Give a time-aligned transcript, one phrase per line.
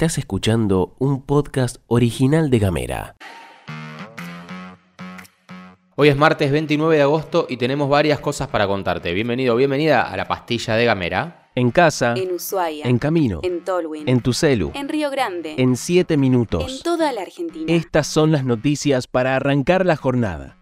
[0.00, 3.16] Estás escuchando un podcast original de Gamera.
[5.94, 9.12] Hoy es martes 29 de agosto y tenemos varias cosas para contarte.
[9.12, 11.50] Bienvenido, bienvenida a la pastilla de Gamera.
[11.54, 12.86] En casa, En Ushuaia.
[12.86, 14.08] en camino, En Tolwyn.
[14.08, 15.56] en tu celu, En Río Grande.
[15.58, 16.82] en 7 En minutos.
[16.82, 17.70] toda la Argentina.
[17.70, 20.59] Estas son las noticias para arrancar la jornada.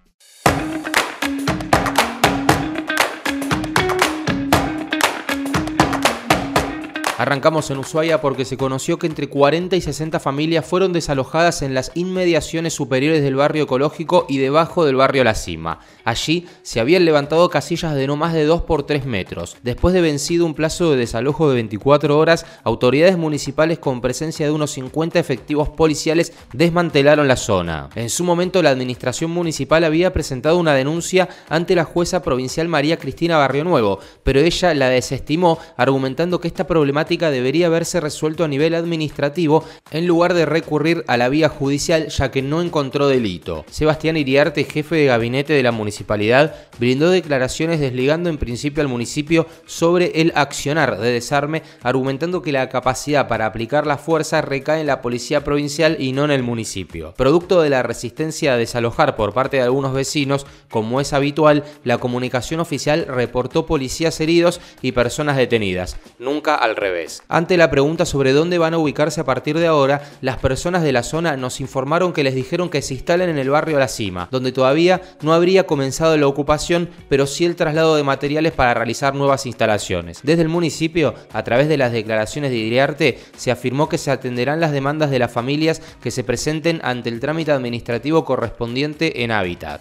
[7.18, 11.74] Arrancamos en Ushuaia porque se conoció que entre 40 y 60 familias fueron desalojadas en
[11.74, 15.80] las inmediaciones superiores del barrio ecológico y debajo del barrio La Cima.
[16.04, 19.56] Allí se habían levantado casillas de no más de 2 por 3 metros.
[19.64, 24.52] Después de vencido un plazo de desalojo de 24 horas, autoridades municipales con presencia de
[24.52, 27.88] unos 50 efectivos policiales desmantelaron la zona.
[27.96, 32.96] En su momento la administración municipal había presentado una denuncia ante la jueza provincial María
[32.96, 38.48] Cristina Barrio Nuevo, pero ella la desestimó argumentando que esta problemática debería haberse resuelto a
[38.48, 43.65] nivel administrativo en lugar de recurrir a la vía judicial ya que no encontró delito.
[43.70, 49.46] Sebastián Iriarte, jefe de gabinete de la municipalidad, brindó declaraciones desligando en principio al municipio
[49.66, 54.87] sobre el accionar de desarme, argumentando que la capacidad para aplicar la fuerza recae en
[54.87, 57.15] la policía provincial y no en el municipio.
[57.16, 61.98] Producto de la resistencia a desalojar por parte de algunos vecinos, como es habitual, la
[61.98, 66.97] comunicación oficial reportó policías heridos y personas detenidas, nunca al revés.
[67.28, 70.93] Ante la pregunta sobre dónde van a ubicarse a partir de ahora, las personas de
[70.93, 74.28] la zona nos informaron que les dijeron que se instalen en el barrio La Cima,
[74.31, 79.15] donde todavía no habría comenzado la ocupación, pero sí el traslado de materiales para realizar
[79.15, 80.21] nuevas instalaciones.
[80.22, 84.60] Desde el municipio, a través de las declaraciones de Iriarte, se afirmó que se atenderán
[84.60, 89.81] las demandas de las familias que se presenten ante el trámite administrativo correspondiente en Hábitat.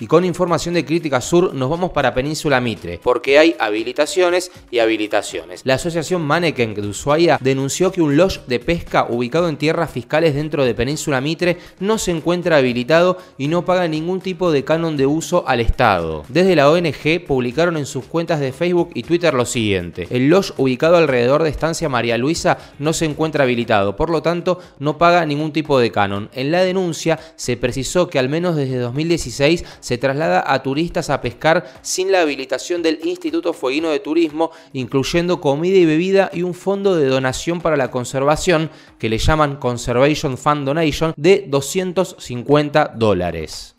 [0.00, 4.80] Y con información de Crítica Sur nos vamos para Península Mitre, porque hay habilitaciones y
[4.80, 5.60] habilitaciones.
[5.64, 10.34] La asociación Maneken de Ushuaia denunció que un lodge de pesca ubicado en tierras fiscales
[10.34, 14.96] dentro de Península Mitre no se encuentra habilitado y no paga ningún tipo de canon
[14.96, 16.24] de uso al Estado.
[16.28, 20.08] Desde la ONG publicaron en sus cuentas de Facebook y Twitter lo siguiente.
[20.10, 24.58] El lodge ubicado alrededor de Estancia María Luisa no se encuentra habilitado, por lo tanto
[24.80, 26.30] no paga ningún tipo de canon.
[26.32, 31.20] En la denuncia se precisó que al menos desde 2016 se traslada a turistas a
[31.20, 36.54] pescar sin la habilitación del Instituto Fueguino de Turismo, incluyendo comida y bebida y un
[36.54, 43.74] fondo de donación para la conservación, que le llaman Conservation Fund Donation, de 250 dólares.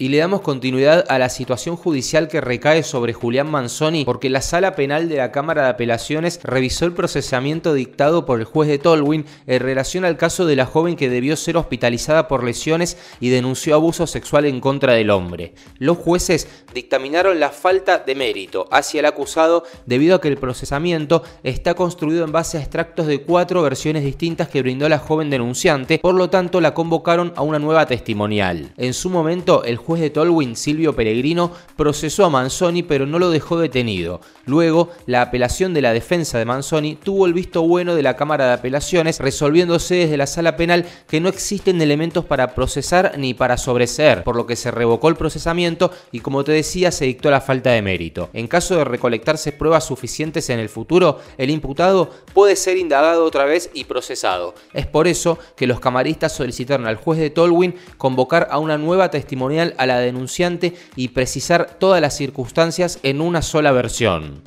[0.00, 4.40] Y le damos continuidad a la situación judicial que recae sobre Julián Manzoni porque la
[4.40, 8.78] sala penal de la Cámara de Apelaciones revisó el procesamiento dictado por el juez de
[8.78, 13.28] Tolwyn en relación al caso de la joven que debió ser hospitalizada por lesiones y
[13.28, 15.52] denunció abuso sexual en contra del hombre.
[15.76, 21.24] Los jueces dictaminaron la falta de mérito hacia el acusado debido a que el procesamiento
[21.42, 25.98] está construido en base a extractos de cuatro versiones distintas que brindó la joven denunciante,
[25.98, 28.72] por lo tanto la convocaron a una nueva testimonial.
[28.78, 33.30] En su momento, el juez de Tolwyn, Silvio Peregrino, procesó a Manzoni pero no lo
[33.30, 34.20] dejó detenido.
[34.46, 38.46] Luego, la apelación de la defensa de Manzoni tuvo el visto bueno de la Cámara
[38.46, 43.56] de Apelaciones, resolviéndose desde la sala penal que no existen elementos para procesar ni para
[43.56, 47.40] sobreseer, por lo que se revocó el procesamiento y como te decía, se dictó la
[47.40, 48.28] falta de mérito.
[48.32, 53.44] En caso de recolectarse pruebas suficientes en el futuro, el imputado puede ser indagado otra
[53.44, 54.54] vez y procesado.
[54.74, 59.10] Es por eso que los camaristas solicitaron al juez de Tolwyn convocar a una nueva
[59.10, 64.42] testimonial a la denunciante y precisar todas las circunstancias en una sola versión.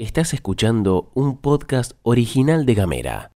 [0.00, 3.26] Estás escuchando un podcast original de Gamera.